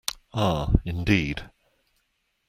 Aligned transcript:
Ah, 0.33 0.73
indeed. 0.83 1.47